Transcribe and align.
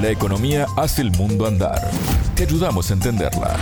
La 0.00 0.10
economía 0.10 0.66
hace 0.76 1.02
el 1.02 1.10
mundo 1.10 1.44
andar. 1.44 1.90
Te 2.36 2.44
ayudamos 2.44 2.88
a 2.88 2.94
entenderla. 2.94 3.56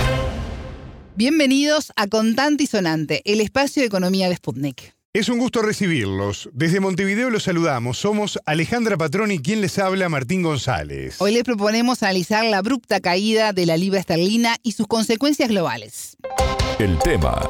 Bienvenidos 1.14 1.92
a 1.96 2.08
Contante 2.08 2.64
y 2.64 2.66
Sonante, 2.66 3.22
el 3.24 3.40
espacio 3.40 3.80
de 3.80 3.86
economía 3.86 4.28
de 4.28 4.36
Sputnik. 4.36 4.94
Es 5.14 5.30
un 5.30 5.38
gusto 5.38 5.62
recibirlos. 5.62 6.50
Desde 6.52 6.78
Montevideo 6.78 7.30
los 7.30 7.44
saludamos. 7.44 7.96
Somos 7.96 8.38
Alejandra 8.44 8.98
Patrón 8.98 9.30
y 9.30 9.38
quien 9.38 9.62
les 9.62 9.78
habla, 9.78 10.10
Martín 10.10 10.42
González. 10.42 11.16
Hoy 11.20 11.32
les 11.32 11.42
proponemos 11.42 12.02
analizar 12.02 12.44
la 12.44 12.58
abrupta 12.58 13.00
caída 13.00 13.54
de 13.54 13.64
la 13.64 13.78
libra 13.78 14.00
esterlina 14.00 14.56
y 14.62 14.72
sus 14.72 14.86
consecuencias 14.86 15.48
globales. 15.48 16.18
El 16.78 16.98
tema. 16.98 17.48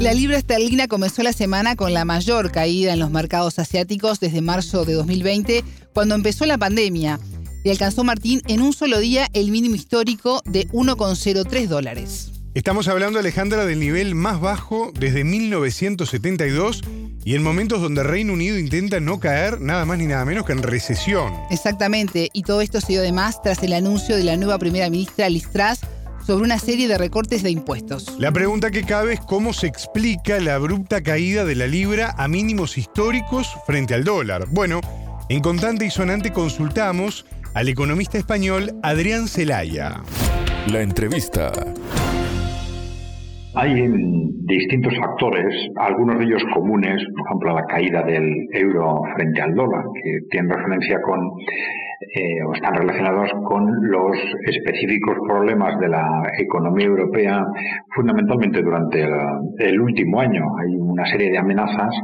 La 0.00 0.14
libra 0.14 0.38
esterlina 0.38 0.88
comenzó 0.88 1.22
la 1.22 1.34
semana 1.34 1.76
con 1.76 1.92
la 1.92 2.06
mayor 2.06 2.50
caída 2.50 2.94
en 2.94 3.00
los 3.00 3.10
mercados 3.10 3.58
asiáticos 3.58 4.18
desde 4.18 4.40
marzo 4.40 4.86
de 4.86 4.94
2020, 4.94 5.62
cuando 5.92 6.14
empezó 6.14 6.46
la 6.46 6.56
pandemia 6.56 7.20
y 7.64 7.68
alcanzó 7.68 8.02
Martín 8.02 8.40
en 8.48 8.62
un 8.62 8.72
solo 8.72 8.98
día 8.98 9.28
el 9.34 9.50
mínimo 9.50 9.74
histórico 9.74 10.40
de 10.46 10.66
1,03 10.68 11.66
dólares. 11.66 12.32
Estamos 12.54 12.88
hablando, 12.88 13.18
Alejandra, 13.18 13.66
del 13.66 13.78
nivel 13.78 14.14
más 14.14 14.40
bajo 14.40 14.90
desde 14.98 15.22
1972 15.22 16.80
y 17.22 17.34
en 17.34 17.42
momentos 17.42 17.82
donde 17.82 18.02
Reino 18.02 18.32
Unido 18.32 18.58
intenta 18.58 19.00
no 19.00 19.20
caer 19.20 19.60
nada 19.60 19.84
más 19.84 19.98
ni 19.98 20.06
nada 20.06 20.24
menos 20.24 20.46
que 20.46 20.52
en 20.52 20.62
recesión. 20.62 21.34
Exactamente, 21.50 22.30
y 22.32 22.44
todo 22.44 22.62
esto 22.62 22.80
se 22.80 22.94
dio 22.94 23.02
además 23.02 23.42
tras 23.42 23.62
el 23.62 23.74
anuncio 23.74 24.16
de 24.16 24.24
la 24.24 24.38
nueva 24.38 24.58
primera 24.58 24.88
ministra 24.88 25.28
Liz 25.28 25.46
Truss 25.52 25.80
sobre 26.30 26.44
una 26.44 26.58
serie 26.58 26.86
de 26.86 26.96
recortes 26.96 27.42
de 27.42 27.50
impuestos. 27.50 28.16
La 28.20 28.30
pregunta 28.30 28.70
que 28.70 28.84
cabe 28.84 29.14
es 29.14 29.20
cómo 29.20 29.52
se 29.52 29.66
explica 29.66 30.38
la 30.38 30.54
abrupta 30.54 31.02
caída 31.02 31.44
de 31.44 31.56
la 31.56 31.66
libra 31.66 32.14
a 32.16 32.28
mínimos 32.28 32.78
históricos 32.78 33.52
frente 33.66 33.94
al 33.94 34.04
dólar. 34.04 34.44
Bueno, 34.48 34.80
en 35.28 35.40
Contante 35.40 35.86
y 35.86 35.90
Sonante 35.90 36.30
consultamos 36.30 37.26
al 37.52 37.68
economista 37.68 38.16
español 38.16 38.70
Adrián 38.84 39.26
Celaya. 39.26 40.02
La 40.70 40.82
entrevista. 40.82 41.50
Hay 43.56 43.88
distintos 44.46 44.94
factores, 45.00 45.52
algunos 45.78 46.20
de 46.20 46.26
ellos 46.26 46.44
comunes, 46.54 47.02
por 47.16 47.26
ejemplo 47.26 47.54
la 47.56 47.64
caída 47.66 48.04
del 48.04 48.46
euro 48.52 49.02
frente 49.16 49.40
al 49.40 49.52
dólar, 49.56 49.82
que 50.00 50.20
tienen 50.30 50.48
referencia 50.48 51.02
con 51.02 51.18
eh, 52.00 52.42
o 52.46 52.54
están 52.54 52.74
relacionados 52.74 53.30
con 53.44 53.90
los 53.90 54.16
específicos 54.46 55.16
problemas 55.26 55.78
de 55.78 55.88
la 55.88 56.22
economía 56.38 56.86
europea, 56.86 57.46
fundamentalmente 57.94 58.62
durante 58.62 59.06
el, 59.58 59.80
último 59.80 60.20
año. 60.20 60.44
Hay 60.58 60.74
una 60.76 61.04
serie 61.06 61.30
de 61.30 61.38
amenazas 61.38 61.94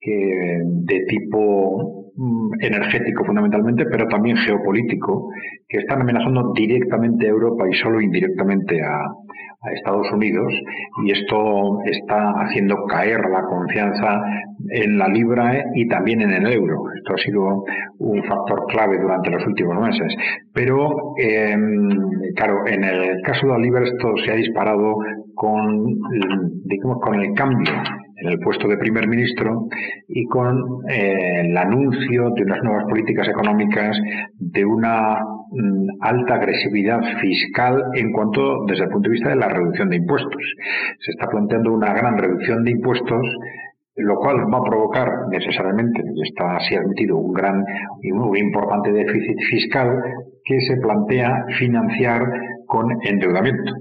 que, 0.00 0.60
de 0.64 1.04
tipo 1.06 2.04
Mm, 2.16 2.50
energético 2.60 3.24
fundamentalmente, 3.24 3.86
pero 3.86 4.06
también 4.06 4.36
geopolítico, 4.36 5.30
que 5.68 5.78
están 5.78 6.00
amenazando 6.00 6.52
directamente 6.54 7.26
a 7.26 7.30
Europa 7.30 7.64
y 7.68 7.74
solo 7.74 8.00
indirectamente 8.00 8.80
a, 8.80 9.08
Estados 9.72 10.10
Unidos, 10.12 10.52
y 11.04 11.12
esto 11.12 11.80
está 11.84 12.30
haciendo 12.42 12.84
caer 12.86 13.20
la 13.30 13.42
confianza 13.42 14.22
en 14.70 14.98
la 14.98 15.08
libra 15.08 15.64
y 15.74 15.88
también 15.88 16.22
en 16.22 16.32
el 16.32 16.52
euro. 16.52 16.76
Esto 16.96 17.14
ha 17.14 17.18
sido 17.18 17.64
un 17.98 18.22
factor 18.24 18.66
clave 18.68 18.98
durante 18.98 19.30
los 19.30 19.46
últimos 19.46 19.80
meses. 19.80 20.14
Pero, 20.52 21.14
em, 21.18 21.88
claro, 22.34 22.66
en 22.66 22.84
el 22.84 23.22
caso 23.22 23.46
de 23.46 23.52
la 23.52 23.58
libra 23.58 23.84
esto 23.84 24.14
se 24.24 24.32
ha 24.32 24.36
disparado 24.36 24.96
con, 25.34 25.84
digamos, 26.64 26.98
con 27.00 27.20
el 27.20 27.32
cambio 27.34 27.72
en 28.16 28.28
el 28.28 28.38
puesto 28.38 28.68
de 28.68 28.76
primer 28.76 29.08
ministro 29.08 29.66
y 30.08 30.24
con 30.26 30.56
eh, 30.88 31.42
el 31.42 31.56
anuncio 31.56 32.30
de 32.30 32.42
unas 32.42 32.62
nuevas 32.62 32.84
políticas 32.88 33.28
económicas, 33.28 33.96
de 34.38 34.64
una 34.64 35.18
alta 36.00 36.34
agresividad 36.34 37.00
fiscal 37.20 37.82
en 37.94 38.12
cuanto 38.12 38.64
desde 38.66 38.84
el 38.84 38.90
punto 38.90 39.08
de 39.08 39.14
vista 39.14 39.30
de 39.30 39.36
la 39.36 39.48
reducción 39.48 39.88
de 39.88 39.96
impuestos. 39.96 40.42
Se 41.00 41.12
está 41.12 41.28
planteando 41.28 41.72
una 41.72 41.92
gran 41.92 42.18
reducción 42.18 42.64
de 42.64 42.72
impuestos 42.72 43.26
lo 43.96 44.16
cual 44.16 44.52
va 44.52 44.58
a 44.58 44.62
provocar 44.62 45.28
necesariamente, 45.30 46.02
y 46.14 46.22
está 46.22 46.56
así 46.56 46.74
admitido, 46.74 47.16
un 47.16 47.32
gran 47.32 47.64
y 48.02 48.12
muy 48.12 48.40
importante 48.40 48.92
déficit 48.92 49.38
fiscal 49.48 50.02
que 50.44 50.60
se 50.62 50.76
plantea 50.78 51.44
financiar 51.58 52.22
con 52.66 52.90
endeudamiento. 53.02 53.72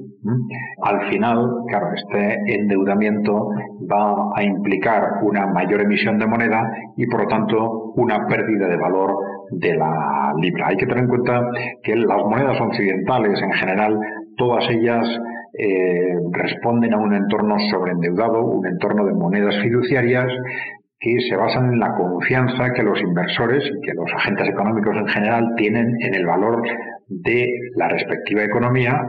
Al 0.84 1.10
final, 1.10 1.50
claro, 1.68 1.88
este 1.96 2.56
endeudamiento 2.56 3.50
va 3.92 4.32
a 4.36 4.44
implicar 4.44 5.04
una 5.24 5.48
mayor 5.48 5.82
emisión 5.82 6.18
de 6.18 6.28
moneda 6.28 6.72
y, 6.96 7.08
por 7.08 7.24
lo 7.24 7.28
tanto, 7.28 7.92
una 7.96 8.26
pérdida 8.28 8.68
de 8.68 8.78
valor 8.78 9.16
de 9.60 9.76
la 9.76 10.34
libra. 10.40 10.68
Hay 10.68 10.78
que 10.78 10.86
tener 10.86 11.04
en 11.04 11.10
cuenta 11.10 11.42
que 11.84 11.96
las 11.96 12.24
monedas 12.24 12.60
occidentales, 12.60 13.42
en 13.42 13.52
general, 13.52 14.00
todas 14.38 14.70
ellas 14.70 15.08
eh, 15.58 16.16
responden 16.32 16.94
a 16.94 16.98
un 16.98 17.14
entorno 17.14 17.56
sobreendeudado, 17.70 18.44
un 18.44 18.66
entorno 18.66 19.06
de 19.06 19.14
monedas 19.14 19.56
fiduciarias 19.62 20.28
que 21.00 21.20
se 21.30 21.36
basan 21.36 21.74
en 21.74 21.80
la 21.80 21.94
confianza 21.96 22.72
que 22.74 22.82
los 22.82 23.00
inversores 23.02 23.64
y 23.66 23.82
que 23.82 23.94
los 23.94 24.12
agentes 24.16 24.48
económicos 24.48 24.96
en 24.96 25.08
general 25.08 25.54
tienen 25.58 25.96
en 26.00 26.16
el 26.16 26.26
valor 26.26 26.64
de 27.08 27.54
la 27.76 27.90
respectiva 27.90 28.44
economía 28.44 29.00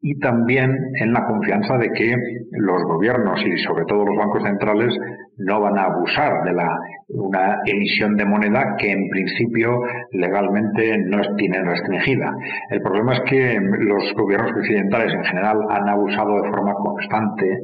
y 0.00 0.18
también 0.20 0.74
en 1.00 1.12
la 1.12 1.26
confianza 1.26 1.76
de 1.76 1.90
que 1.92 2.16
los 2.52 2.82
gobiernos 2.84 3.40
y 3.44 3.58
sobre 3.64 3.84
todo 3.84 4.04
los 4.06 4.16
bancos 4.16 4.42
centrales 4.44 4.96
no 5.40 5.60
van 5.60 5.78
a 5.78 5.84
abusar 5.84 6.44
de 6.44 6.52
la, 6.52 6.78
una 7.08 7.58
emisión 7.64 8.16
de 8.16 8.24
moneda 8.24 8.76
que 8.78 8.92
en 8.92 9.08
principio 9.08 9.80
legalmente 10.12 10.98
no 10.98 11.20
tienen 11.36 11.66
restringida. 11.66 12.32
El 12.70 12.82
problema 12.82 13.14
es 13.14 13.20
que 13.28 13.58
los 13.60 14.12
gobiernos 14.14 14.52
occidentales 14.52 15.12
en 15.14 15.24
general 15.24 15.58
han 15.70 15.88
abusado 15.88 16.42
de 16.42 16.50
forma 16.50 16.74
constante 16.74 17.58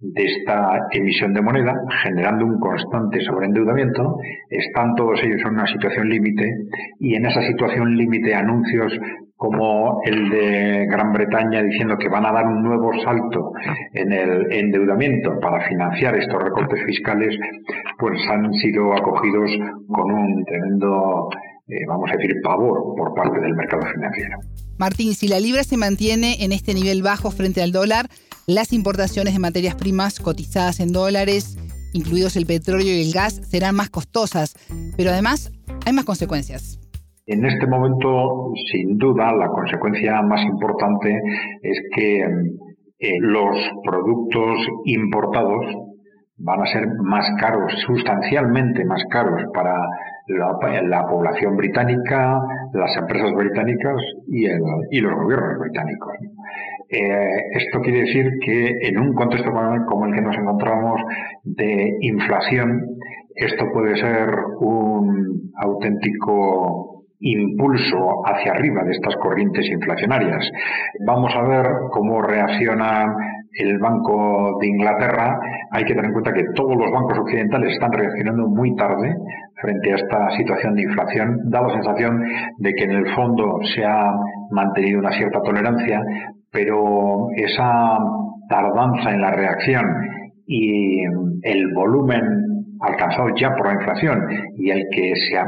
de 0.00 0.24
esta 0.24 0.86
emisión 0.92 1.34
de 1.34 1.42
moneda, 1.42 1.74
generando 2.02 2.46
un 2.46 2.60
constante 2.60 3.20
sobreendeudamiento, 3.20 4.16
están 4.48 4.94
todos 4.94 5.20
ellos 5.24 5.40
en 5.42 5.54
una 5.54 5.66
situación 5.66 6.08
límite 6.08 6.48
y 7.00 7.16
en 7.16 7.26
esa 7.26 7.42
situación 7.42 7.96
límite 7.96 8.34
anuncios 8.34 8.92
como 9.38 10.00
el 10.04 10.30
de 10.30 10.86
Gran 10.90 11.12
Bretaña 11.12 11.62
diciendo 11.62 11.96
que 11.96 12.08
van 12.08 12.26
a 12.26 12.32
dar 12.32 12.44
un 12.44 12.60
nuevo 12.60 12.90
salto 13.04 13.52
en 13.94 14.12
el 14.12 14.52
endeudamiento 14.52 15.38
para 15.38 15.66
financiar 15.68 16.16
estos 16.16 16.42
recortes 16.42 16.84
fiscales, 16.84 17.38
pues 18.00 18.20
han 18.28 18.52
sido 18.54 18.92
acogidos 18.94 19.48
con 19.86 20.10
un 20.10 20.44
tremendo, 20.44 21.28
eh, 21.68 21.86
vamos 21.86 22.10
a 22.10 22.16
decir, 22.16 22.34
pavor 22.42 22.96
por 22.96 23.14
parte 23.14 23.40
del 23.40 23.54
mercado 23.54 23.86
financiero. 23.94 24.38
Martín, 24.76 25.14
si 25.14 25.28
la 25.28 25.38
libra 25.38 25.62
se 25.62 25.76
mantiene 25.76 26.42
en 26.44 26.50
este 26.50 26.74
nivel 26.74 27.04
bajo 27.04 27.30
frente 27.30 27.62
al 27.62 27.70
dólar, 27.70 28.06
las 28.48 28.72
importaciones 28.72 29.34
de 29.34 29.38
materias 29.38 29.76
primas 29.76 30.18
cotizadas 30.18 30.80
en 30.80 30.92
dólares, 30.92 31.56
incluidos 31.92 32.34
el 32.34 32.46
petróleo 32.46 32.92
y 32.92 33.02
el 33.02 33.12
gas, 33.12 33.40
serán 33.48 33.76
más 33.76 33.88
costosas, 33.88 34.56
pero 34.96 35.10
además 35.10 35.52
hay 35.86 35.92
más 35.92 36.04
consecuencias. 36.04 36.80
En 37.28 37.44
este 37.44 37.66
momento, 37.66 38.54
sin 38.72 38.96
duda, 38.96 39.30
la 39.34 39.48
consecuencia 39.48 40.22
más 40.22 40.42
importante 40.44 41.14
es 41.62 41.78
que 41.94 42.20
eh, 43.00 43.16
los 43.20 43.54
productos 43.84 44.66
importados 44.86 45.66
van 46.38 46.62
a 46.62 46.66
ser 46.66 46.86
más 47.02 47.26
caros, 47.38 47.70
sustancialmente 47.86 48.82
más 48.86 49.04
caros 49.10 49.42
para 49.52 49.74
la, 50.28 51.06
población 51.06 51.54
británica, 51.54 52.40
las 52.72 52.96
empresas 52.96 53.30
británicas 53.34 53.96
y, 54.28 54.48
los 55.00 55.14
gobiernos 55.14 55.58
británicos. 55.58 56.14
Eh, 56.88 57.42
esto 57.52 57.80
quiere 57.82 58.00
decir 58.00 58.38
que 58.42 58.88
en 58.88 58.98
un 58.98 59.12
contexto 59.12 59.50
como 59.86 60.06
el 60.06 60.14
que 60.14 60.22
nos 60.22 60.34
encontramos 60.34 61.02
de 61.44 61.98
inflación, 62.00 62.86
esto 63.34 63.66
puede 63.70 63.96
ser 63.96 64.30
un 64.60 65.52
auténtico 65.56 66.97
impulso 67.20 68.22
hacia 68.24 68.52
arriba 68.52 68.84
de 68.84 68.92
estas 68.92 69.16
corrientes 69.16 69.66
inflacionarias. 69.68 70.50
Vamos 71.04 71.34
a 71.34 71.42
ver 71.42 71.66
cómo 71.90 72.22
reacciona 72.22 73.14
el 73.52 73.78
Banco 73.78 74.58
de 74.60 74.68
Inglaterra. 74.68 75.38
Hay 75.72 75.84
que 75.84 75.94
tener 75.94 76.06
en 76.06 76.12
cuenta 76.12 76.32
que 76.32 76.44
todos 76.54 76.76
los 76.76 76.90
bancos 76.92 77.18
occidentales 77.18 77.72
están 77.72 77.92
reaccionando 77.92 78.46
muy 78.48 78.74
tarde 78.76 79.16
frente 79.60 79.92
a 79.92 79.96
esta 79.96 80.30
situación 80.36 80.74
de 80.74 80.82
inflación. 80.82 81.50
Da 81.50 81.62
la 81.62 81.70
sensación 81.70 82.22
de 82.58 82.74
que 82.74 82.84
en 82.84 82.92
el 82.92 83.06
fondo 83.14 83.58
se 83.74 83.84
ha 83.84 84.12
mantenido 84.50 85.00
una 85.00 85.12
cierta 85.12 85.40
tolerancia, 85.42 86.00
pero 86.52 87.28
esa 87.36 87.98
tardanza 88.48 89.10
en 89.10 89.20
la 89.20 89.30
reacción 89.32 89.84
y 90.46 91.02
el 91.42 91.74
volumen 91.74 92.47
alcanzado 92.80 93.28
ya 93.36 93.54
por 93.54 93.66
la 93.66 93.74
inflación 93.74 94.26
y 94.56 94.70
el 94.70 94.86
que 94.90 95.14
se 95.16 95.38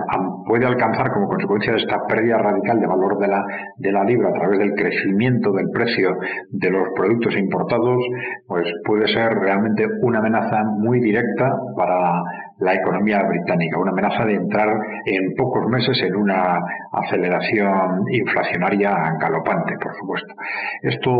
puede 0.47 0.67
alcanzar 0.67 1.13
como 1.13 1.29
consecuencia 1.29 1.73
de 1.73 1.79
esta 1.79 2.07
pérdida 2.07 2.39
radical 2.39 2.81
de 2.81 2.87
valor 2.87 3.19
de 3.19 3.29
la, 3.29 3.45
de 3.77 3.93
la 3.93 4.05
libra 4.05 4.31
a 4.31 4.33
través 4.33 4.59
del 4.59 4.75
crecimiento 4.75 5.53
del 5.53 5.71
precio 5.71 6.17
de 6.51 6.71
los 6.71 6.89
productos 6.95 7.37
importados, 7.37 8.03
pues 8.47 8.67
puede 8.85 9.07
ser 9.09 9.35
realmente 9.39 9.87
una 10.03 10.19
amenaza 10.19 10.63
muy 10.65 11.01
directa 11.01 11.57
para 11.77 12.23
la 12.61 12.75
economía 12.75 13.23
británica, 13.23 13.79
una 13.79 13.91
amenaza 13.91 14.25
de 14.25 14.35
entrar 14.35 14.69
en 15.07 15.35
pocos 15.35 15.67
meses 15.67 16.01
en 16.03 16.15
una 16.17 16.59
aceleración 16.93 18.05
inflacionaria 18.11 19.17
galopante, 19.19 19.77
por 19.83 19.95
supuesto. 19.97 20.35
Esto 20.83 21.11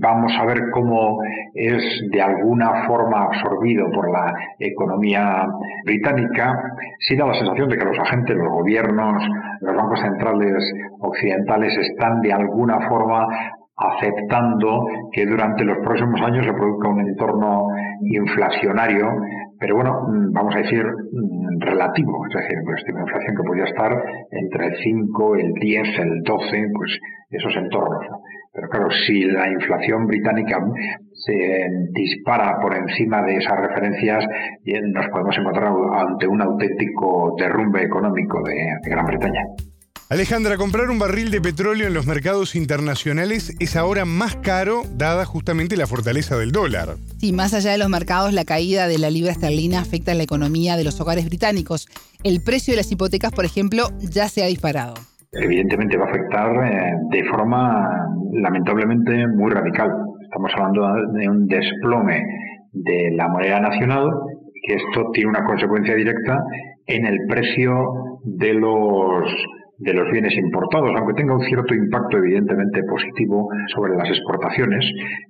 vamos 0.00 0.32
a 0.38 0.44
ver 0.44 0.70
cómo 0.72 1.18
es 1.54 1.82
de 2.10 2.20
alguna 2.20 2.86
forma 2.86 3.24
absorbido 3.24 3.90
por 3.90 4.10
la 4.10 4.32
economía 4.58 5.46
británica, 5.84 6.54
si 7.00 7.16
da 7.16 7.26
la 7.26 7.34
sensación 7.34 7.68
de 7.68 7.78
que 7.78 7.84
los 7.84 7.98
agentes, 7.98 8.36
los 8.36 8.52
gobiernos, 8.52 9.22
los 9.60 9.74
bancos 9.76 10.00
centrales 10.00 10.62
occidentales 11.00 11.76
están 11.78 12.20
de 12.20 12.32
alguna 12.32 12.88
forma 12.88 13.26
aceptando 13.78 14.86
que 15.12 15.24
durante 15.24 15.64
los 15.64 15.78
próximos 15.78 16.20
años 16.20 16.44
se 16.44 16.52
produzca 16.52 16.88
un 16.88 17.00
entorno 17.00 17.68
inflacionario, 18.02 19.08
pero 19.58 19.76
bueno, 19.76 20.06
mm, 20.06 20.32
vamos 20.32 20.54
a 20.54 20.58
decir 20.58 20.84
mm, 20.84 21.60
relativo, 21.60 22.24
es 22.26 22.34
decir, 22.34 22.58
pues 22.64 22.82
una 22.92 23.02
inflación 23.02 23.36
que 23.36 23.42
podría 23.42 23.64
estar 23.64 23.92
entre 24.30 24.66
el 24.66 24.76
5, 24.82 25.36
el 25.36 25.52
10, 25.54 25.98
el 25.98 26.22
12, 26.22 26.66
pues 26.74 26.98
esos 27.30 27.56
entornos. 27.56 28.06
Pero 28.52 28.68
claro, 28.68 28.90
si 28.90 29.24
la 29.24 29.48
inflación 29.48 30.06
británica 30.06 30.58
se 31.12 31.68
dispara 31.92 32.58
por 32.60 32.74
encima 32.74 33.22
de 33.22 33.36
esas 33.36 33.60
referencias, 33.60 34.24
nos 34.64 35.08
podemos 35.08 35.36
encontrar 35.38 35.72
ante 35.92 36.26
un 36.26 36.40
auténtico 36.40 37.36
derrumbe 37.38 37.82
económico 37.82 38.42
de 38.42 38.90
Gran 38.90 39.06
Bretaña. 39.06 39.42
Alejandra, 40.10 40.56
comprar 40.56 40.88
un 40.88 40.98
barril 40.98 41.30
de 41.30 41.42
petróleo 41.42 41.86
en 41.86 41.92
los 41.92 42.06
mercados 42.06 42.56
internacionales 42.56 43.54
es 43.60 43.76
ahora 43.76 44.06
más 44.06 44.36
caro 44.36 44.84
dada 44.96 45.26
justamente 45.26 45.76
la 45.76 45.86
fortaleza 45.86 46.38
del 46.38 46.50
dólar. 46.50 46.96
Sí, 47.18 47.34
más 47.34 47.52
allá 47.52 47.72
de 47.72 47.78
los 47.78 47.90
mercados, 47.90 48.32
la 48.32 48.46
caída 48.46 48.88
de 48.88 48.96
la 48.96 49.10
libra 49.10 49.32
esterlina 49.32 49.80
afecta 49.80 50.12
a 50.12 50.14
la 50.14 50.22
economía 50.22 50.78
de 50.78 50.84
los 50.84 50.98
hogares 51.02 51.26
británicos. 51.26 51.88
El 52.24 52.40
precio 52.42 52.72
de 52.72 52.78
las 52.78 52.90
hipotecas, 52.90 53.32
por 53.32 53.44
ejemplo, 53.44 53.88
ya 54.00 54.28
se 54.28 54.42
ha 54.42 54.46
disparado. 54.46 54.94
Evidentemente 55.32 55.98
va 55.98 56.06
a 56.06 56.08
afectar 56.08 56.56
eh, 56.64 56.92
de 57.10 57.24
forma 57.28 57.86
lamentablemente 58.32 59.26
muy 59.36 59.50
radical. 59.50 59.90
Estamos 60.22 60.50
hablando 60.54 60.88
de 61.18 61.28
un 61.28 61.46
desplome 61.46 62.24
de 62.72 63.10
la 63.14 63.28
moneda 63.28 63.60
nacional, 63.60 64.08
que 64.66 64.74
esto 64.74 65.10
tiene 65.12 65.28
una 65.28 65.44
consecuencia 65.44 65.94
directa 65.94 66.42
en 66.86 67.04
el 67.04 67.18
precio 67.28 67.74
de 68.24 68.54
los 68.54 69.30
de 69.78 69.94
los 69.94 70.10
bienes 70.10 70.34
importados, 70.36 70.90
aunque 70.96 71.14
tenga 71.14 71.34
un 71.34 71.44
cierto 71.44 71.74
impacto 71.74 72.18
evidentemente 72.18 72.82
positivo 72.82 73.48
sobre 73.74 73.96
las 73.96 74.08
exportaciones. 74.08 74.84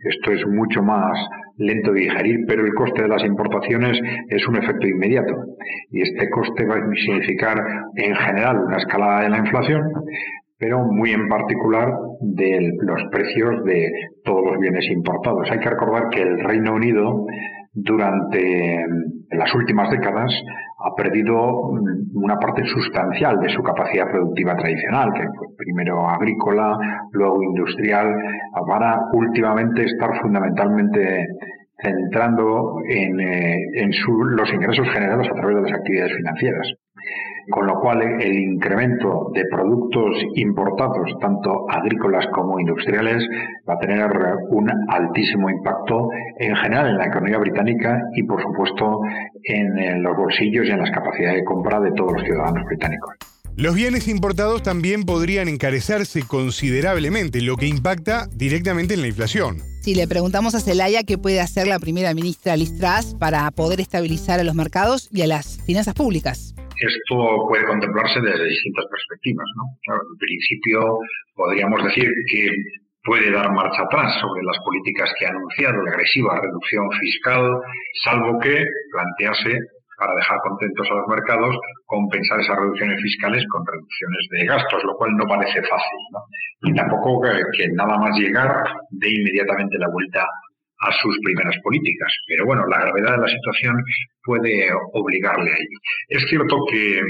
Esto 0.05 0.33
es 0.33 0.47
mucho 0.47 0.83
más 0.83 1.19
lento 1.59 1.93
de 1.93 2.01
digerir, 2.01 2.45
pero 2.47 2.65
el 2.65 2.73
coste 2.75 3.03
de 3.03 3.09
las 3.09 3.23
importaciones 3.25 4.01
es 4.29 4.49
un 4.49 4.57
efecto 4.57 4.87
inmediato. 4.87 5.35
Y 5.91 6.03
este 6.03 6.31
coste 6.31 6.65
va 6.65 6.77
a 6.77 6.95
significar 6.95 7.57
en 7.97 8.15
general 8.15 8.65
una 8.67 8.79
escalada 8.79 9.23
de 9.23 9.31
la 9.31 9.39
inflación, 9.39 9.83
pero 10.59 10.83
muy 10.85 11.11
en 11.11 11.29
particular 11.29 11.93
de 12.21 12.73
los 12.81 13.03
precios 13.13 13.65
de 13.65 13.91
todos 14.25 14.45
los 14.45 14.59
bienes 14.59 14.87
importados. 14.91 15.51
Hay 15.51 15.61
que 15.61 15.71
recordar 15.71 16.09
que 16.11 16.23
el 16.23 16.41
Reino 16.41 16.75
Unido 16.75 17.27
durante 17.75 18.85
las 19.31 19.55
últimas 19.55 19.91
décadas 19.91 20.33
ha 20.79 20.95
perdido 20.95 21.73
mm, 21.73 22.23
una 22.23 22.37
parte 22.37 22.65
sustancial 22.65 23.41
de 23.41 23.49
su 23.51 23.63
capacidad 23.63 24.11
productiva 24.11 24.57
tradicional, 24.57 25.13
que 25.13 25.27
fue 25.37 25.49
primero 25.57 26.09
agrícola, 26.09 26.79
luego 27.13 27.43
industrial, 27.43 28.15
para 28.67 29.01
últimamente 29.13 29.85
estar 29.85 30.21
fundamentalmente 30.21 31.27
centrando 31.81 32.81
en, 32.89 33.21
eh, 33.21 33.91
los 34.31 34.53
ingresos 34.53 34.89
generados 34.93 35.29
a 35.29 35.35
través 35.35 35.57
de 35.57 35.63
las 35.63 35.73
actividades 35.73 36.17
financieras 36.17 36.75
con 37.51 37.67
lo 37.67 37.81
cual 37.81 38.03
el 38.03 38.39
incremento 38.39 39.31
de 39.35 39.45
productos 39.51 40.17
importados, 40.35 41.11
tanto 41.21 41.69
agrícolas 41.71 42.27
como 42.33 42.61
industriales, 42.61 43.23
va 43.69 43.75
a 43.75 43.79
tener 43.79 44.11
un 44.51 44.71
altísimo 44.89 45.49
impacto 45.49 46.09
en 46.39 46.55
general 46.57 46.89
en 46.89 46.99
la 46.99 47.07
economía 47.07 47.39
británica 47.39 48.01
y, 48.15 48.23
por 48.25 48.43
supuesto, 48.43 49.01
en 49.45 50.03
los 50.03 50.17
bolsillos 50.17 50.67
y 50.67 50.71
en 50.71 50.79
las 50.79 50.91
capacidades 50.91 51.39
de 51.39 51.45
compra 51.45 51.81
de 51.81 51.93
todos 51.93 52.13
los 52.13 52.23
ciudadanos 52.23 52.65
británicos. 52.67 53.15
Los 53.57 53.75
bienes 53.75 54.07
importados 54.07 54.63
también 54.63 55.03
podrían 55.03 55.49
encarecerse 55.49 56.23
considerablemente, 56.23 57.41
lo 57.41 57.57
que 57.57 57.67
impacta 57.67 58.29
directamente 58.33 58.95
en 58.95 59.01
la 59.01 59.09
inflación. 59.09 59.57
Si 59.81 59.97
le 59.97 60.07
preguntamos 60.07 60.55
a 60.55 60.61
Celaya 60.61 61.03
qué 61.03 61.19
puede 61.19 61.41
hacer 61.41 61.67
la 61.67 61.81
primera 61.81 62.15
ministra 62.15 62.57
Liz 62.57 62.79
Truss 62.79 63.17
para 63.19 63.51
poder 63.51 63.81
estabilizar 63.81 64.39
a 64.39 64.45
los 64.45 64.55
mercados 64.55 65.09
y 65.11 65.23
a 65.23 65.27
las 65.27 65.61
finanzas 65.65 65.95
públicas 65.95 66.55
esto 66.81 67.47
puede 67.49 67.67
contemplarse 67.67 68.21
desde 68.21 68.45
distintas 68.45 68.87
perspectivas. 68.91 69.47
¿no? 69.57 69.95
en 69.95 70.19
principio, 70.19 70.99
podríamos 71.35 71.83
decir 71.85 72.11
que 72.31 72.51
puede 73.05 73.31
dar 73.31 73.53
marcha 73.53 73.83
atrás 73.83 74.21
sobre 74.21 74.43
las 74.45 74.59
políticas 74.65 75.13
que 75.19 75.27
ha 75.27 75.31
anunciado 75.31 75.83
de 75.83 75.91
agresiva 75.91 76.41
reducción 76.41 76.91
fiscal, 77.01 77.61
salvo 78.05 78.39
que 78.39 78.65
plantease, 78.93 79.59
para 79.99 80.15
dejar 80.15 80.39
contentos 80.47 80.87
a 80.91 80.95
los 80.95 81.09
mercados, 81.09 81.59
compensar 81.87 82.39
esas 82.39 82.57
reducciones 82.57 83.03
fiscales 83.03 83.45
con 83.51 83.67
reducciones 83.67 84.29
de 84.31 84.47
gastos, 84.47 84.85
lo 84.85 84.95
cual 84.95 85.11
no 85.17 85.27
parece 85.27 85.61
fácil. 85.63 85.99
¿no? 86.13 86.21
Y 86.71 86.75
tampoco 86.75 87.21
que 87.21 87.69
nada 87.75 87.99
más 87.99 88.17
llegar 88.17 88.63
de 88.91 89.11
inmediatamente 89.11 89.77
la 89.77 89.89
vuelta 89.89 90.25
a 90.81 90.93
sus 90.93 91.19
primeras 91.25 91.57
políticas. 91.63 92.13
Pero 92.27 92.47
bueno, 92.47 92.67
la 92.67 92.81
gravedad 92.81 93.13
de 93.17 93.23
la 93.23 93.29
situación 93.29 93.77
puede 94.23 94.71
obligarle 94.93 95.51
a 95.51 95.57
ello. 95.57 95.79
Es 96.09 96.25
cierto 96.29 96.57
que, 96.71 97.01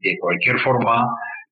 de 0.00 0.18
cualquier 0.18 0.58
forma, 0.60 1.06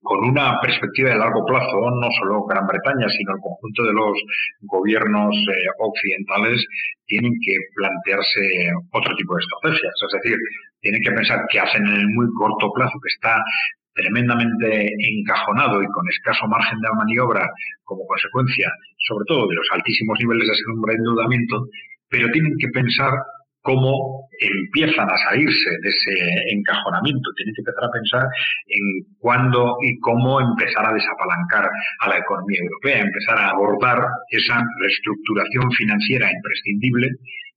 con 0.06 0.22
una 0.24 0.60
perspectiva 0.60 1.10
de 1.10 1.18
largo 1.18 1.44
plazo, 1.44 1.90
no 1.90 2.08
solo 2.18 2.44
Gran 2.46 2.66
Bretaña, 2.66 3.08
sino 3.08 3.34
el 3.34 3.40
conjunto 3.40 3.82
de 3.82 3.92
los 3.92 4.14
gobiernos 4.60 5.34
eh, 5.34 5.66
occidentales 5.78 6.64
tienen 7.06 7.32
que 7.44 7.56
plantearse 7.74 8.70
otro 8.92 9.16
tipo 9.16 9.34
de 9.34 9.42
estrategias. 9.42 9.94
Es 10.06 10.22
decir, 10.22 10.38
tienen 10.80 11.02
que 11.02 11.10
pensar 11.10 11.40
qué 11.50 11.58
hacen 11.58 11.84
en 11.86 11.96
el 11.96 12.08
muy 12.08 12.26
corto 12.38 12.70
plazo, 12.72 12.94
que 13.02 13.14
está 13.14 13.42
tremendamente 13.96 14.92
encajonado 15.18 15.82
y 15.82 15.86
con 15.86 16.06
escaso 16.08 16.46
margen 16.46 16.78
de 16.80 16.88
maniobra 16.94 17.48
como 17.82 18.06
consecuencia, 18.06 18.70
sobre 19.06 19.24
todo 19.26 19.48
de 19.48 19.54
los 19.54 19.68
altísimos 19.72 20.18
niveles 20.20 20.48
de 20.48 20.94
endeudamiento, 20.94 21.66
pero 22.08 22.30
tienen 22.30 22.54
que 22.58 22.68
pensar 22.68 23.12
cómo 23.66 24.28
empiezan 24.38 25.10
a 25.10 25.16
salirse 25.28 25.70
de 25.82 25.88
ese 25.88 26.14
encajonamiento. 26.54 27.30
Tienen 27.36 27.54
que 27.54 27.62
empezar 27.62 27.84
a 27.84 27.92
pensar 27.92 28.24
en 28.68 28.84
cuándo 29.18 29.76
y 29.82 29.98
cómo 29.98 30.40
empezar 30.40 30.86
a 30.86 30.94
desapalancar 30.94 31.68
a 32.00 32.08
la 32.08 32.18
economía 32.18 32.60
europea, 32.60 33.02
empezar 33.02 33.38
a 33.38 33.50
abordar 33.50 33.98
esa 34.30 34.62
reestructuración 34.80 35.70
financiera 35.72 36.30
imprescindible 36.30 37.10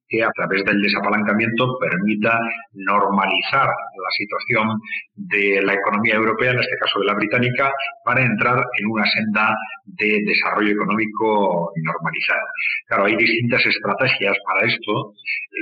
que 0.09 0.23
a 0.23 0.31
través 0.31 0.65
del 0.65 0.81
desapalancamiento 0.81 1.77
permita 1.79 2.37
normalizar 2.73 3.67
la 3.67 4.11
situación 4.17 4.79
de 5.15 5.61
la 5.61 5.73
economía 5.73 6.15
europea, 6.15 6.51
en 6.51 6.59
este 6.59 6.77
caso 6.77 6.99
de 6.99 7.05
la 7.05 7.13
británica, 7.13 7.71
para 8.03 8.25
entrar 8.25 8.57
en 8.79 8.87
una 8.87 9.05
senda 9.05 9.55
de 9.85 10.19
desarrollo 10.25 10.73
económico 10.73 11.71
normalizado. 11.83 12.47
Claro, 12.87 13.05
hay 13.05 13.15
distintas 13.15 13.65
estrategias 13.65 14.35
para 14.45 14.67
esto. 14.67 15.13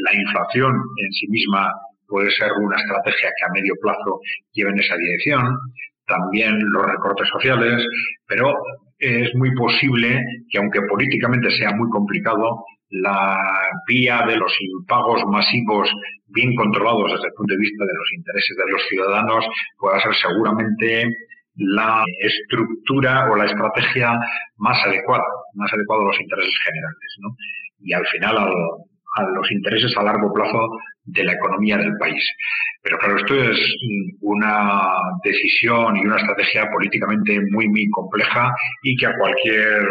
La 0.04 0.16
inflación 0.16 0.74
en 0.74 1.12
sí 1.12 1.28
misma 1.28 1.72
puede 2.08 2.32
ser 2.32 2.52
una 2.54 2.78
estrategia 2.78 3.30
que 3.38 3.46
a 3.46 3.54
medio 3.54 3.74
plazo 3.82 4.22
lleve 4.54 4.72
en 4.72 4.80
esa 4.80 4.96
dirección. 4.96 5.58
También 6.06 6.58
los 6.72 6.86
recortes 6.86 7.28
sociales, 7.28 7.86
pero 8.26 8.54
es 8.98 9.36
muy 9.36 9.54
posible 9.56 10.24
que 10.50 10.58
aunque 10.58 10.80
políticamente 10.90 11.52
sea 11.52 11.72
muy 11.72 11.90
complicado, 11.90 12.64
la 12.90 13.38
vía 13.88 14.24
de 14.28 14.38
los 14.38 14.52
impagos 14.60 15.24
masivos 15.26 15.90
bien 16.28 16.56
controlados 16.56 17.12
desde 17.12 17.28
el 17.28 17.34
punto 17.34 17.54
de 17.54 17.60
vista 17.60 17.86
de 17.86 17.94
los 17.94 18.14
intereses 18.14 18.58
de 18.58 18.72
los 18.72 18.88
ciudadanos 18.88 19.46
pueda 19.78 20.00
ser 20.00 20.14
seguramente 20.16 21.12
la 21.56 22.04
estructura 22.22 23.30
o 23.32 23.36
la 23.36 23.46
estrategia 23.46 24.14
más 24.58 24.78
adecuada, 24.86 25.26
más 25.54 25.72
adecuada 25.74 26.04
a 26.04 26.08
los 26.08 26.20
intereses 26.20 26.54
generales. 26.64 27.18
¿no? 27.20 27.36
Y 27.80 27.94
al 27.94 28.06
final 28.08 28.38
a 29.18 29.24
los 29.24 29.52
intereses 29.52 29.96
a 29.98 30.04
largo 30.04 30.32
plazo 30.34 30.60
de 31.06 31.24
la 31.24 31.34
economía 31.34 31.78
del 31.78 31.98
país. 31.98 32.24
Pero 32.84 32.98
claro, 33.00 33.18
esto 33.18 33.36
es 33.36 33.58
una 34.22 34.84
decisión 35.24 35.98
y 35.98 36.02
una 36.02 36.18
estrategia 36.18 36.70
políticamente 36.72 37.40
muy, 37.52 37.68
muy 37.68 37.90
compleja 37.90 38.54
y 38.84 38.96
que 38.96 39.08
a 39.08 39.18
cualquier 39.18 39.88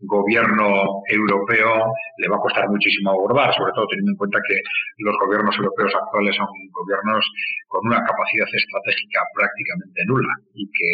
gobierno 0.00 1.02
europeo 1.10 1.92
le 2.18 2.28
va 2.28 2.36
a 2.36 2.40
costar 2.40 2.68
muchísimo 2.68 3.10
abordar, 3.10 3.54
sobre 3.54 3.72
todo 3.72 3.86
teniendo 3.88 4.12
en 4.12 4.16
cuenta 4.16 4.38
que 4.48 4.56
los 4.98 5.14
gobiernos 5.24 5.56
europeos 5.58 5.92
actuales 5.94 6.34
son 6.36 6.48
gobiernos 6.72 7.24
con 7.68 7.86
una 7.86 8.02
capacidad 8.02 8.48
estratégica 8.52 9.20
prácticamente 9.34 10.02
nula 10.06 10.34
y 10.54 10.66
que 10.66 10.90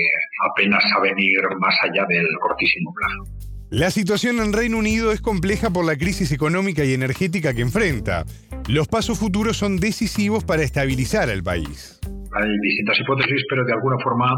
apenas 0.51 0.83
saben 0.91 1.19
ir 1.19 1.41
más 1.59 1.77
allá 1.83 2.05
del 2.09 2.27
cortísimo 2.41 2.93
plazo. 2.93 3.56
La 3.71 3.91
situación 3.91 4.39
en 4.39 4.53
Reino 4.53 4.79
Unido 4.79 5.11
es 5.11 5.21
compleja 5.21 5.71
por 5.71 5.85
la 5.85 5.97
crisis 5.97 6.31
económica 6.31 6.85
y 6.85 6.95
energética 6.95 7.53
que 7.53 7.63
enfrenta. 7.63 8.25
los 8.69 8.87
pasos 8.87 9.19
futuros 9.19 9.57
son 9.57 9.79
decisivos 9.79 10.45
para 10.45 10.63
estabilizar 10.63 11.31
al 11.31 11.43
país. 11.43 11.99
Hay 12.31 12.51
distintas 12.63 13.01
hipótesis, 13.01 13.43
pero 13.51 13.65
de 13.65 13.73
alguna 13.73 13.97
forma 14.05 14.31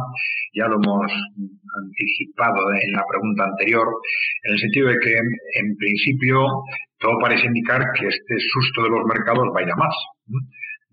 ya 0.55 0.67
lo 0.69 0.77
hemos 0.77 1.13
anticipado 1.77 2.73
en 2.73 2.93
la 2.93 3.05
pregunta 3.05 3.45
anterior, 3.45 3.87
en 4.45 4.53
el 4.55 4.61
sentido 4.61 4.89
de 4.89 4.97
que 4.99 5.13
en 5.13 5.77
principio 5.77 6.65
todo 6.99 7.19
parece 7.21 7.47
indicar 7.47 7.85
que 8.01 8.09
este 8.09 8.35
susto 8.53 8.83
de 8.85 8.91
los 8.91 9.05
mercados 9.05 9.45
va 9.55 9.61
a 9.61 9.63
ir 9.63 9.71
a 9.71 9.77
más. 9.77 9.95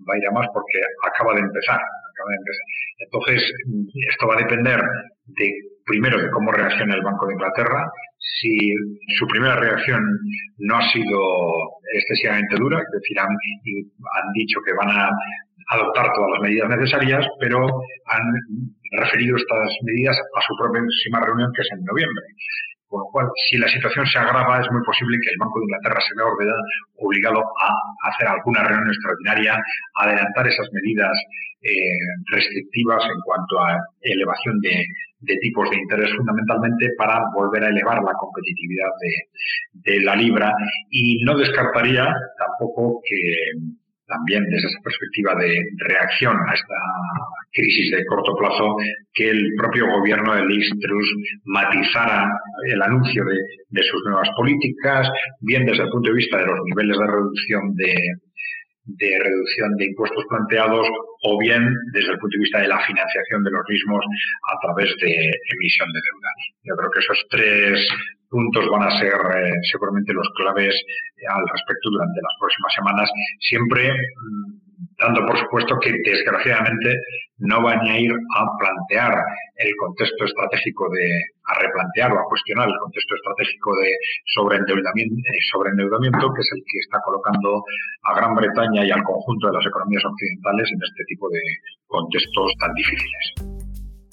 Va 0.03 0.13
a 0.13 0.17
ir 0.17 0.27
a 0.27 0.31
más 0.31 0.47
porque 0.53 0.79
acaba 1.07 1.35
de 1.35 1.39
empezar. 1.39 1.79
Acaba 1.79 2.29
de 2.31 2.39
empezar. 2.43 2.65
Entonces, 2.99 3.39
esto 4.11 4.27
va 4.27 4.35
a 4.35 4.43
depender 4.43 4.81
de 5.39 5.74
primero 5.85 6.21
de 6.21 6.29
cómo 6.31 6.51
reacciona 6.51 6.95
el 6.95 7.03
Banco 7.03 7.27
de 7.27 7.33
Inglaterra. 7.33 7.91
Si 8.17 8.73
su 9.17 9.27
primera 9.27 9.55
reacción 9.55 10.03
no 10.57 10.77
ha 10.77 10.89
sido 10.89 11.19
excesivamente 11.93 12.57
dura, 12.57 12.79
es 12.79 12.91
decir, 12.91 13.19
han, 13.19 13.29
han 13.29 14.33
dicho 14.33 14.59
que 14.65 14.73
van 14.73 14.89
a 14.89 15.09
adoptar 15.69 16.11
todas 16.13 16.31
las 16.33 16.41
medidas 16.41 16.69
necesarias, 16.69 17.25
pero 17.39 17.65
han 18.05 18.23
referido 18.97 19.37
estas 19.37 19.69
medidas 19.83 20.17
a 20.17 20.41
su 20.41 20.53
próxima 20.57 21.25
reunión, 21.25 21.51
que 21.55 21.61
es 21.61 21.69
en 21.71 21.83
noviembre. 21.85 22.23
Con 22.87 23.01
lo 23.01 23.05
cual, 23.11 23.27
si 23.49 23.57
la 23.57 23.67
situación 23.67 24.05
se 24.05 24.19
agrava, 24.19 24.61
es 24.61 24.71
muy 24.71 24.81
posible 24.83 25.17
que 25.21 25.31
el 25.31 25.37
Banco 25.39 25.59
de 25.59 25.65
Inglaterra 25.65 25.99
se 26.01 26.13
vea 26.15 26.53
obligado 26.97 27.41
a 27.41 28.09
hacer 28.09 28.27
alguna 28.27 28.63
reunión 28.63 28.87
extraordinaria, 28.87 29.53
a 29.55 30.03
adelantar 30.03 30.47
esas 30.47 30.69
medidas 30.71 31.17
eh, 31.61 31.97
restrictivas 32.31 33.03
en 33.05 33.19
cuanto 33.25 33.59
a 33.59 33.79
elevación 34.01 34.59
de, 34.61 34.85
tipos 35.25 35.69
de 35.69 35.77
interés 35.77 36.11
fundamentalmente 36.15 36.89
para 36.97 37.19
volver 37.33 37.63
a 37.63 37.69
elevar 37.69 38.03
la 38.03 38.13
competitividad 38.13 38.89
de, 39.01 39.91
de 39.91 40.01
la 40.01 40.15
libra. 40.15 40.53
Y 40.89 41.23
no 41.23 41.37
descartaría 41.37 42.05
tampoco 42.37 43.01
que 43.07 43.75
también 44.07 44.43
desde 44.45 44.67
esa 44.67 44.81
perspectiva 44.83 45.35
de 45.35 45.63
reacción 45.77 46.35
a 46.35 46.53
esta 46.53 46.75
crisis 47.51 47.91
de 47.91 48.05
corto 48.05 48.35
plazo, 48.35 48.75
que 49.13 49.29
el 49.29 49.53
propio 49.57 49.87
gobierno 49.87 50.35
de 50.35 50.45
Liz 50.45 50.69
Truss 50.81 51.15
matizara 51.45 52.29
el 52.67 52.81
anuncio 52.81 53.23
de, 53.25 53.83
sus 53.83 54.03
nuevas 54.05 54.29
políticas, 54.35 55.09
bien 55.41 55.65
desde 55.65 55.83
el 55.83 55.89
punto 55.89 56.09
de 56.09 56.15
vista 56.15 56.37
de 56.37 56.45
los 56.45 56.59
niveles 56.65 56.97
de 56.97 57.07
reducción 57.07 57.75
de, 57.75 57.95
de 58.85 59.19
reducción 59.19 59.75
de 59.77 59.85
impuestos 59.85 60.25
planteados 60.29 60.87
o 61.25 61.37
bien 61.39 61.63
desde 61.91 62.11
el 62.13 62.19
punto 62.19 62.37
de 62.37 62.43
vista 62.43 62.59
de 62.61 62.67
la 62.67 62.79
financiación 62.85 63.43
de 63.43 63.51
los 63.51 63.63
mismos 63.67 64.05
a 64.53 64.55
través 64.61 64.95
de 65.01 65.31
emisión 65.57 65.89
de 65.91 65.99
deuda. 66.05 66.31
Yo 66.63 66.75
creo 66.77 66.91
que 66.91 66.99
esos 66.99 67.19
tres 67.29 67.87
puntos 68.29 68.65
van 68.69 68.83
a 68.83 68.97
ser 68.99 69.13
eh, 69.13 69.53
seguramente 69.71 70.13
los 70.13 70.29
claves 70.35 70.73
eh, 70.73 71.25
al 71.29 71.47
respecto 71.49 71.89
durante 71.89 72.21
las 72.21 72.35
próximas 72.39 72.73
semanas, 72.75 73.09
siempre 73.39 73.91
mm, 73.91 74.64
dando 74.97 75.25
por 75.25 75.37
supuesto 75.39 75.77
que 75.79 75.91
desgraciadamente 76.03 76.95
no 77.37 77.61
van 77.61 77.79
a 77.81 77.99
ir 77.99 78.11
a 78.11 78.57
plantear 78.57 79.13
el 79.57 79.73
contexto 79.77 80.25
estratégico 80.25 80.89
de, 80.89 81.07
a 81.45 81.59
replantear 81.59 82.11
o 82.13 82.19
a 82.19 82.29
cuestionar 82.29 82.67
el 82.67 82.77
contexto 82.79 83.15
estratégico 83.15 83.75
de 83.77 83.91
sobreendeudamiento, 84.33 85.15
eh, 85.15 85.39
sobreendeudamiento, 85.51 86.33
que 86.33 86.41
es 86.41 86.49
el 86.53 86.61
que 86.63 86.79
está 86.79 86.99
colocando 87.03 87.63
a 88.03 88.15
Gran 88.15 88.35
Bretaña 88.35 88.85
y 88.85 88.91
al 88.91 89.03
conjunto 89.03 89.47
de 89.47 89.53
las 89.53 89.65
economías 89.65 90.03
occidentales 90.05 90.69
en 90.71 90.79
este 90.83 91.03
tipo 91.07 91.29
de 91.29 91.41
contextos 91.87 92.51
tan 92.59 92.73
difíciles. 92.73 93.55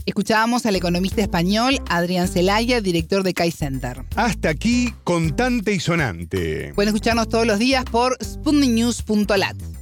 Escuchábamos 0.05 0.67
al 0.67 0.75
economista 0.75 1.23
español 1.23 1.79
Adrián 1.89 2.27
Celaya, 2.27 2.81
director 2.81 3.23
de 3.23 3.35
Kai 3.35 3.53
Center. 3.53 3.99
Hasta 4.17 4.49
aquí, 4.49 4.93
contante 5.05 5.73
y 5.73 5.79
sonante. 5.79 6.73
Pueden 6.75 6.89
escucharnos 6.89 7.29
todos 7.29 7.47
los 7.47 7.61
días 7.61 7.85
por 7.85 8.17
sputniknews.lat. 8.21 9.82